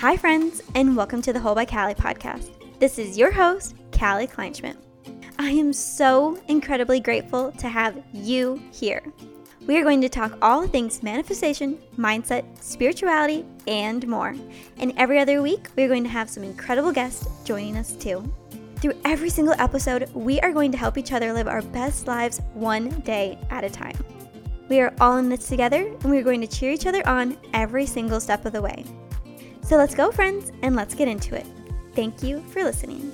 [0.00, 2.52] Hi, friends, and welcome to the Whole by Kallie podcast.
[2.78, 4.76] This is your host, Kallie Kleinschmidt.
[5.40, 9.02] I am so incredibly grateful to have you here.
[9.66, 14.36] We are going to talk all things manifestation, mindset, spirituality, and more.
[14.76, 18.32] And every other week, we are going to have some incredible guests joining us too.
[18.76, 22.40] Through every single episode, we are going to help each other live our best lives
[22.54, 23.98] one day at a time.
[24.68, 27.36] We are all in this together, and we are going to cheer each other on
[27.52, 28.84] every single step of the way.
[29.68, 31.44] So let's go, friends, and let's get into it.
[31.92, 33.12] Thank you for listening.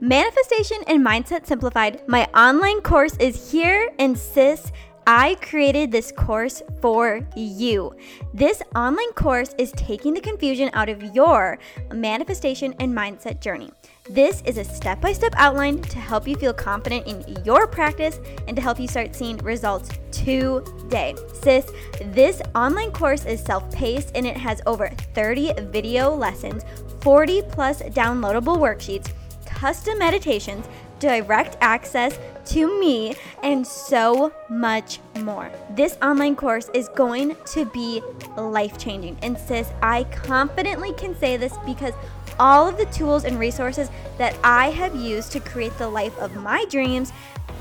[0.00, 4.72] Manifestation and Mindset Simplified, my online course is here, and sis,
[5.08, 7.94] I created this course for you.
[8.34, 11.60] This online course is taking the confusion out of your
[11.92, 13.70] manifestation and mindset journey.
[14.10, 18.18] This is a step by step outline to help you feel confident in your practice
[18.48, 21.14] and to help you start seeing results today.
[21.40, 21.70] Sis,
[22.06, 26.64] this online course is self paced and it has over 30 video lessons,
[27.02, 29.12] 40 plus downloadable worksheets,
[29.46, 30.66] custom meditations
[30.98, 35.50] direct access to me, and so much more.
[35.70, 38.02] This online course is going to be
[38.36, 39.18] life changing.
[39.22, 41.92] And sis, I confidently can say this because
[42.38, 46.36] all of the tools and resources that I have used to create the life of
[46.36, 47.12] my dreams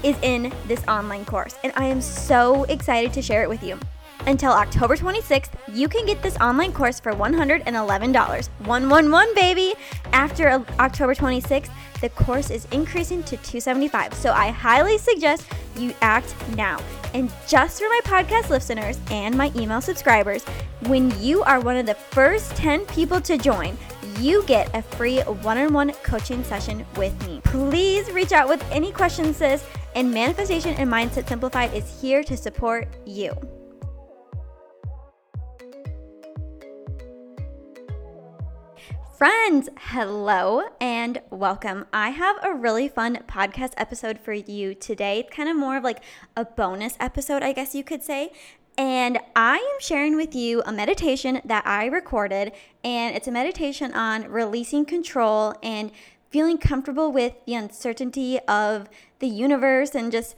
[0.03, 1.55] is in this online course.
[1.63, 3.79] And I am so excited to share it with you.
[4.27, 8.49] Until October 26th, you can get this online course for $111.
[8.65, 9.73] 111 baby.
[10.11, 10.49] After
[10.79, 11.69] October 26th,
[12.01, 16.79] the course is increasing to 275 so i highly suggest you act now
[17.13, 20.43] and just for my podcast listeners and my email subscribers
[20.87, 23.77] when you are one of the first 10 people to join
[24.19, 29.37] you get a free one-on-one coaching session with me please reach out with any questions
[29.37, 33.33] sis and manifestation and mindset simplified is here to support you
[39.17, 41.85] Friends, hello and welcome.
[41.93, 45.19] I have a really fun podcast episode for you today.
[45.19, 46.03] It's kind of more of like
[46.35, 48.33] a bonus episode, I guess you could say.
[48.77, 52.51] And I am sharing with you a meditation that I recorded,
[52.83, 55.91] and it's a meditation on releasing control and
[56.29, 58.89] feeling comfortable with the uncertainty of
[59.19, 60.35] the universe and just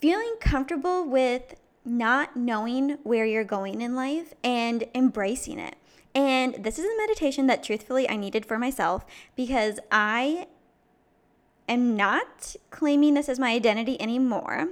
[0.00, 5.74] feeling comfortable with not knowing where you're going in life and embracing it.
[6.14, 9.04] And this is a meditation that truthfully I needed for myself
[9.36, 10.48] because I
[11.68, 14.68] am not claiming this as my identity anymore.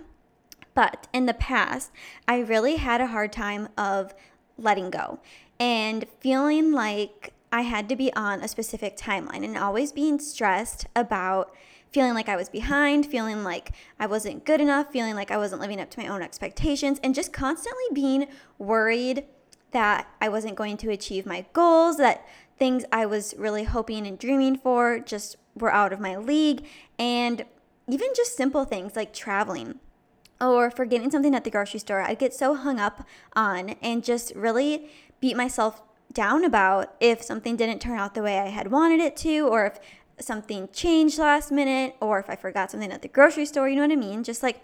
[0.75, 1.91] But in the past,
[2.27, 4.15] I really had a hard time of
[4.56, 5.21] letting go
[5.59, 10.87] and feeling like I had to be on a specific timeline and always being stressed
[10.94, 11.54] about
[11.91, 15.60] feeling like I was behind, feeling like I wasn't good enough, feeling like I wasn't
[15.60, 18.27] living up to my own expectations, and just constantly being
[18.59, 19.25] worried
[19.73, 22.27] that I wasn't going to achieve my goals, that
[22.59, 26.65] things I was really hoping and dreaming for just were out of my league,
[26.99, 27.45] and
[27.89, 29.81] even just simple things like traveling
[30.41, 32.03] or forgetting something at the grocery store.
[32.03, 34.91] I'd get so hung up on and just really
[35.21, 39.17] beat myself down about if something didn't turn out the way I had wanted it
[39.19, 39.78] to, or if
[40.25, 43.69] something changed last minute, or if I forgot something at the grocery store.
[43.69, 44.25] You know what I mean?
[44.25, 44.61] Just like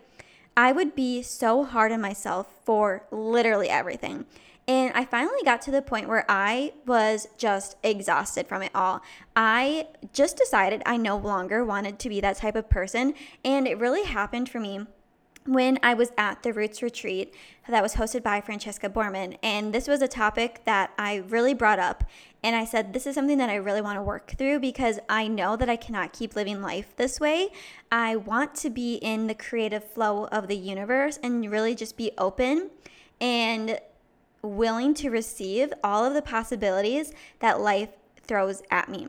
[0.56, 4.26] I would be so hard on myself for literally everything.
[4.66, 9.02] And I finally got to the point where I was just exhausted from it all.
[9.36, 13.14] I just decided I no longer wanted to be that type of person.
[13.44, 14.86] And it really happened for me
[15.46, 17.34] when I was at the Roots Retreat
[17.68, 19.36] that was hosted by Francesca Borman.
[19.42, 22.04] And this was a topic that I really brought up.
[22.42, 25.28] And I said, This is something that I really want to work through because I
[25.28, 27.48] know that I cannot keep living life this way.
[27.92, 32.12] I want to be in the creative flow of the universe and really just be
[32.16, 32.70] open
[33.20, 33.78] and
[34.42, 37.90] willing to receive all of the possibilities that life
[38.22, 39.08] throws at me.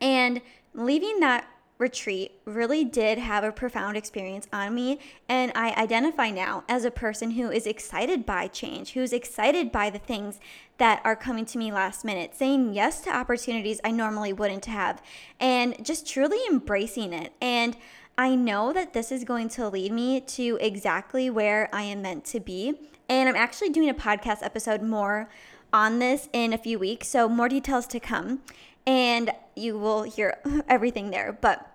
[0.00, 0.40] And
[0.74, 1.46] leaving that
[1.82, 4.98] retreat really did have a profound experience on me.
[5.28, 9.90] And I identify now as a person who is excited by change, who's excited by
[9.90, 10.40] the things
[10.78, 15.02] that are coming to me last minute, saying yes to opportunities I normally wouldn't have,
[15.38, 17.34] and just truly embracing it.
[17.42, 17.76] And
[18.16, 22.24] I know that this is going to lead me to exactly where I am meant
[22.26, 22.74] to be.
[23.08, 25.28] And I'm actually doing a podcast episode more
[25.72, 27.08] on this in a few weeks.
[27.08, 28.40] So, more details to come.
[28.86, 30.38] And you will hear
[30.68, 31.32] everything there.
[31.32, 31.71] But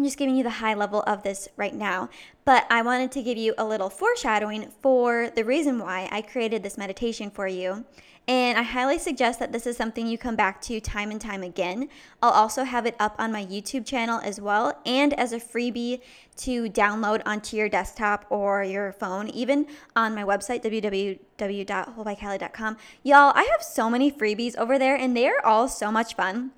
[0.00, 2.08] I'm just giving you the high level of this right now,
[2.46, 6.62] but I wanted to give you a little foreshadowing for the reason why I created
[6.62, 7.84] this meditation for you.
[8.26, 11.42] And I highly suggest that this is something you come back to time and time
[11.42, 11.90] again.
[12.22, 16.00] I'll also have it up on my YouTube channel as well and as a freebie
[16.36, 22.76] to download onto your desktop or your phone, even on my website, www.wholebykallie.com.
[23.02, 26.52] Y'all, I have so many freebies over there and they are all so much fun.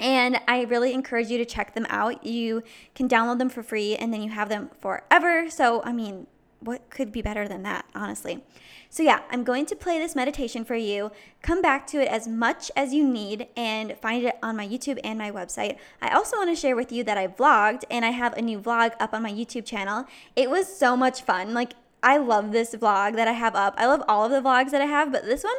[0.00, 2.24] And I really encourage you to check them out.
[2.24, 2.62] You
[2.94, 5.50] can download them for free and then you have them forever.
[5.50, 6.26] So, I mean,
[6.60, 8.42] what could be better than that, honestly?
[8.90, 11.12] So, yeah, I'm going to play this meditation for you.
[11.42, 14.98] Come back to it as much as you need and find it on my YouTube
[15.04, 15.76] and my website.
[16.00, 18.58] I also want to share with you that I vlogged and I have a new
[18.58, 20.06] vlog up on my YouTube channel.
[20.34, 21.52] It was so much fun.
[21.52, 23.74] Like, I love this vlog that I have up.
[23.76, 25.56] I love all of the vlogs that I have, but this one,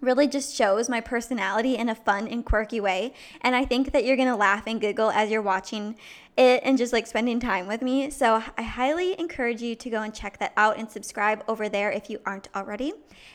[0.00, 3.12] really just shows my personality in a fun and quirky way.
[3.42, 5.96] And I think that you're gonna laugh and giggle as you're watching
[6.36, 8.10] it and just like spending time with me.
[8.10, 11.90] So I highly encourage you to go and check that out and subscribe over there
[11.90, 12.94] if you aren't already.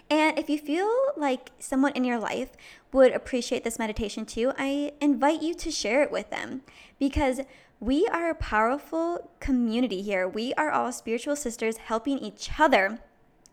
[0.09, 2.49] And if you feel like someone in your life
[2.91, 6.61] would appreciate this meditation too, I invite you to share it with them
[6.99, 7.41] because
[7.79, 10.27] we are a powerful community here.
[10.27, 12.99] We are all spiritual sisters helping each other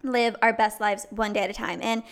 [0.02, 1.80] live our best lives one day at a time.
[1.82, 2.02] And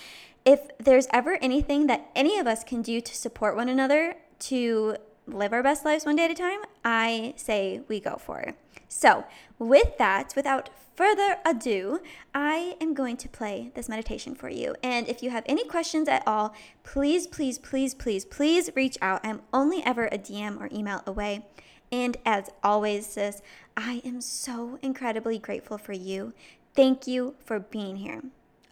[0.44, 4.96] if there's ever anything that any of us can do to support one another to
[5.26, 8.56] live our best lives one day at a time, I say we go for it.
[8.88, 9.24] So,
[9.58, 12.00] with that, without further ado,
[12.34, 14.74] I am going to play this meditation for you.
[14.82, 19.20] And if you have any questions at all, please, please, please, please, please reach out.
[19.24, 21.46] I'm only ever a DM or email away.
[21.92, 23.42] And as always, sis,
[23.76, 26.32] I am so incredibly grateful for you.
[26.74, 28.22] Thank you for being here.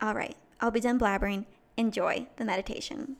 [0.00, 1.44] All right, I'll be done blabbering
[1.78, 3.16] enjoy the meditation.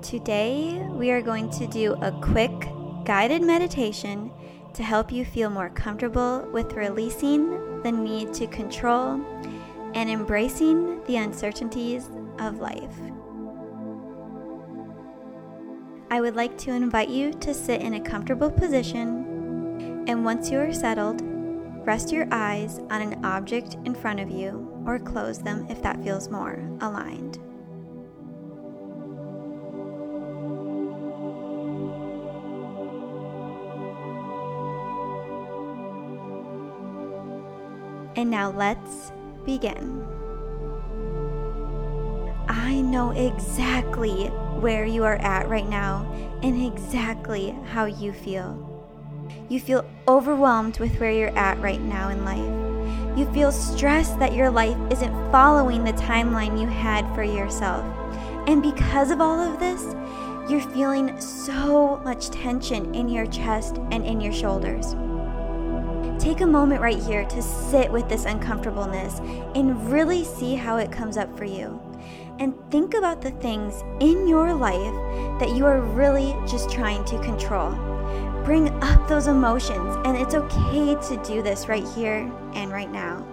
[0.00, 2.52] Today, we are going to do a quick
[3.04, 4.30] guided meditation
[4.72, 9.20] to help you feel more comfortable with releasing the need to control
[9.94, 12.94] and embracing the uncertainties of life.
[16.12, 20.58] I would like to invite you to sit in a comfortable position, and once you
[20.60, 21.22] are settled,
[21.84, 26.02] rest your eyes on an object in front of you or close them if that
[26.02, 27.38] feels more aligned.
[38.16, 39.12] And now let's
[39.46, 40.06] begin.
[42.48, 44.26] I know exactly
[44.60, 46.10] where you are at right now
[46.42, 48.66] and exactly how you feel.
[49.48, 52.59] You feel overwhelmed with where you're at right now in life.
[53.16, 57.84] You feel stressed that your life isn't following the timeline you had for yourself.
[58.46, 59.82] And because of all of this,
[60.48, 64.94] you're feeling so much tension in your chest and in your shoulders.
[66.22, 69.18] Take a moment right here to sit with this uncomfortableness
[69.54, 71.80] and really see how it comes up for you.
[72.38, 74.94] And think about the things in your life
[75.40, 77.99] that you are really just trying to control
[78.50, 83.24] bring up those emotions, and it's okay to do this right here and right now.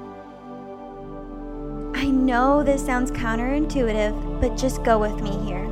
[1.95, 5.65] I know this sounds counterintuitive, but just go with me here.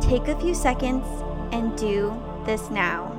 [0.00, 1.04] Take a few seconds
[1.52, 3.12] and do this now.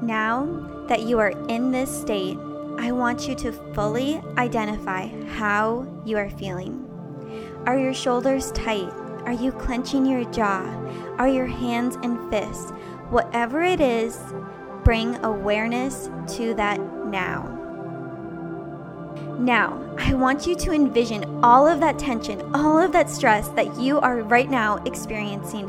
[0.00, 2.36] Now that you are in this state,
[2.76, 5.06] I want you to fully identify
[5.36, 6.84] how you are feeling.
[7.64, 8.90] Are your shoulders tight?
[9.24, 10.64] Are you clenching your jaw?
[11.16, 12.72] Are your hands and fists?
[13.10, 14.18] Whatever it is,
[14.82, 17.56] bring awareness to that now.
[19.38, 23.78] Now, I want you to envision all of that tension, all of that stress that
[23.78, 25.68] you are right now experiencing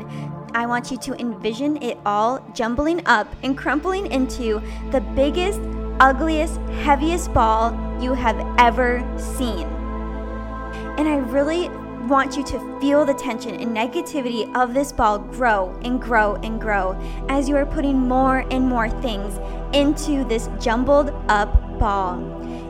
[0.54, 5.60] I want you to envision it all jumbling up and crumpling into the biggest,
[5.98, 9.66] ugliest, heaviest ball you have ever seen.
[10.98, 11.70] And I really
[12.06, 16.60] want you to feel the tension and negativity of this ball grow and grow and
[16.60, 19.38] grow as you are putting more and more things
[19.74, 22.20] into this jumbled up ball.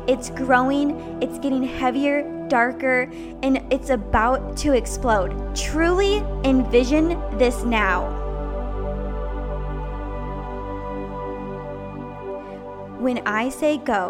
[0.07, 3.09] It's growing, it's getting heavier, darker,
[3.42, 5.32] and it's about to explode.
[5.56, 8.11] Truly envision this now.
[13.00, 14.04] When I say go,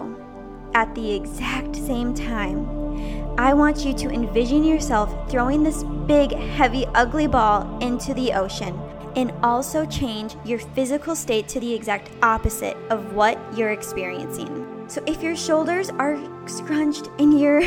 [0.74, 2.66] at the exact same time,
[3.38, 8.74] I want you to envision yourself throwing this big, heavy, ugly ball into the ocean.
[9.16, 14.84] and also change your physical state to the exact opposite of what you're experiencing.
[14.88, 17.62] So if your shoulders are scrunched and you're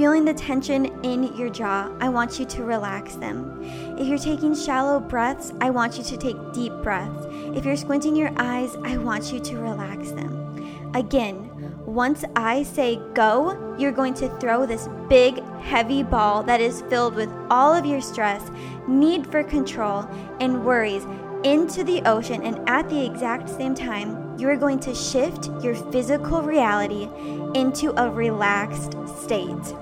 [0.00, 3.62] feeling the tension in your jaw, I want you to relax them.
[3.98, 7.26] If you're taking shallow breaths, I want you to take deep breaths.
[7.54, 10.90] If you're squinting your eyes, I want you to relax them.
[10.94, 11.50] Again,
[11.84, 17.14] once I say go, you're going to throw this big, heavy ball that is filled
[17.14, 18.50] with all of your stress,
[18.88, 20.08] need for control,
[20.40, 21.04] and worries
[21.44, 22.42] into the ocean.
[22.42, 27.06] And at the exact same time, you are going to shift your physical reality
[27.54, 29.74] into a relaxed state.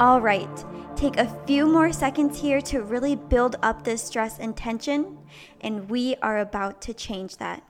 [0.00, 0.64] All right,
[0.96, 5.18] take a few more seconds here to really build up this stress and tension,
[5.60, 7.62] and we are about to change that.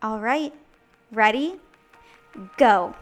[0.00, 0.52] All right.
[1.10, 1.56] Ready?
[2.56, 2.94] Go.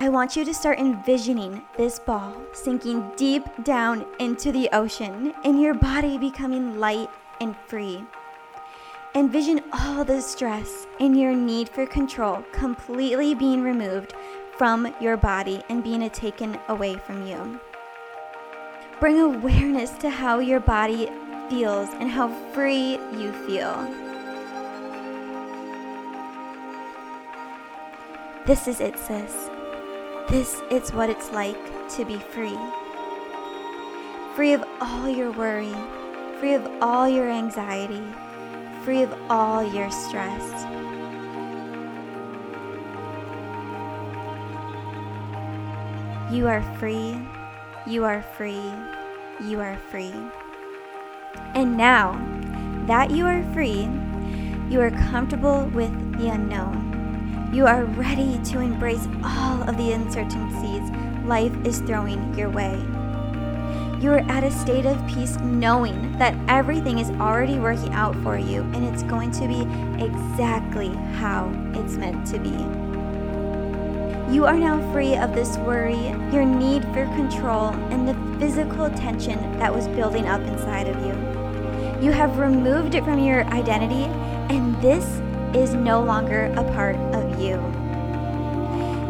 [0.00, 5.60] I want you to start envisioning this ball sinking deep down into the ocean and
[5.60, 8.02] your body becoming light and free.
[9.14, 14.14] Envision all the stress and your need for control completely being removed
[14.56, 17.60] from your body and being taken away from you.
[19.00, 21.10] Bring awareness to how your body
[21.50, 23.74] feels and how free you feel.
[28.46, 29.50] This is it, sis.
[30.28, 31.58] This is what it's like
[31.96, 32.58] to be free.
[34.36, 35.74] Free of all your worry,
[36.40, 38.02] free of all your anxiety,
[38.84, 40.93] free of all your stress.
[46.34, 47.16] You are free,
[47.86, 48.72] you are free,
[49.40, 50.12] you are free.
[51.54, 52.20] And now
[52.88, 53.88] that you are free,
[54.68, 57.50] you are comfortable with the unknown.
[57.54, 60.90] You are ready to embrace all of the uncertainties
[61.24, 62.82] life is throwing your way.
[64.02, 68.36] You are at a state of peace knowing that everything is already working out for
[68.36, 69.60] you and it's going to be
[70.04, 72.83] exactly how it's meant to be.
[74.30, 79.38] You are now free of this worry, your need for control, and the physical tension
[79.58, 81.12] that was building up inside of you.
[82.04, 84.04] You have removed it from your identity,
[84.52, 85.04] and this
[85.54, 87.54] is no longer a part of you.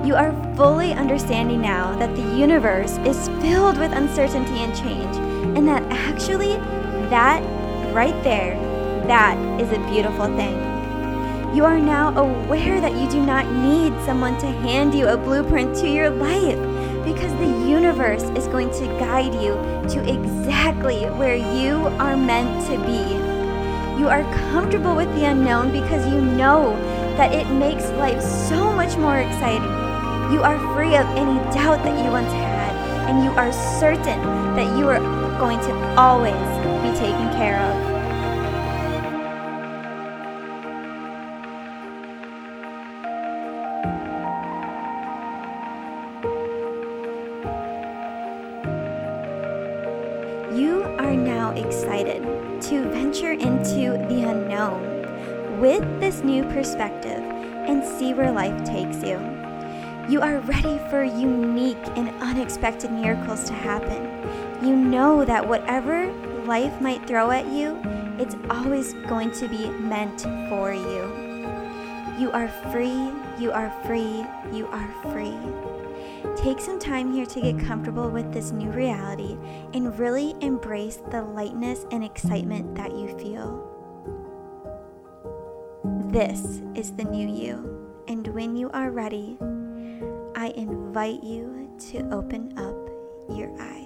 [0.06, 5.16] You are fully understanding now that the universe is filled with uncertainty and change,
[5.56, 6.56] and that actually,
[7.08, 7.40] that
[7.94, 8.56] right there,
[9.06, 10.73] that is a beautiful thing.
[11.54, 15.76] You are now aware that you do not need someone to hand you a blueprint
[15.76, 16.58] to your life
[17.04, 19.54] because the universe is going to guide you
[19.90, 23.14] to exactly where you are meant to be.
[24.00, 26.74] You are comfortable with the unknown because you know
[27.18, 29.62] that it makes life so much more exciting.
[30.32, 32.74] You are free of any doubt that you once had,
[33.08, 34.20] and you are certain
[34.56, 34.98] that you are
[35.38, 36.34] going to always
[36.82, 37.93] be taken care of.
[51.44, 52.22] Now excited
[52.62, 57.20] to venture into the unknown with this new perspective
[57.68, 59.18] and see where life takes you.
[60.08, 64.02] You are ready for unique and unexpected miracles to happen.
[64.66, 66.10] You know that whatever
[66.44, 67.78] life might throw at you,
[68.18, 71.02] it's always going to be meant for you.
[72.18, 75.36] You are free, you are free, you are free.
[76.36, 79.36] Take some time here to get comfortable with this new reality
[79.72, 83.70] and really embrace the lightness and excitement that you feel.
[86.10, 89.36] This is the new you, and when you are ready,
[90.36, 92.76] I invite you to open up
[93.36, 93.83] your eyes.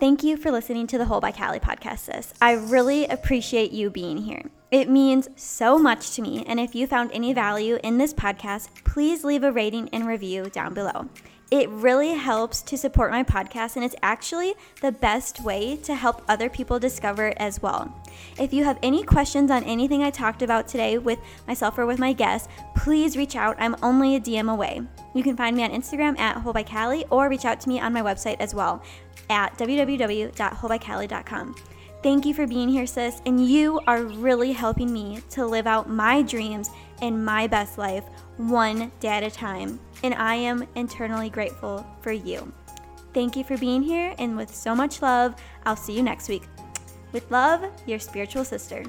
[0.00, 2.32] Thank you for listening to the Whole by Kallie podcast, sis.
[2.40, 4.46] I really appreciate you being here.
[4.70, 8.70] It means so much to me, and if you found any value in this podcast,
[8.82, 11.10] please leave a rating and review down below.
[11.50, 16.22] It really helps to support my podcast, and it's actually the best way to help
[16.28, 17.92] other people discover it as well.
[18.38, 21.98] If you have any questions on anything I talked about today with myself or with
[21.98, 23.56] my guests, please reach out.
[23.58, 24.82] I'm only a DM away.
[25.12, 26.54] You can find me on Instagram at Whole
[27.10, 28.80] or reach out to me on my website as well
[29.28, 31.54] at www.wholebykallie.com.
[32.02, 35.90] Thank you for being here, sis, and you are really helping me to live out
[35.90, 36.70] my dreams
[37.02, 38.04] and my best life
[38.38, 39.78] one day at a time.
[40.02, 42.50] And I am internally grateful for you.
[43.12, 45.34] Thank you for being here, and with so much love,
[45.66, 46.44] I'll see you next week.
[47.12, 48.82] With love, your spiritual sister.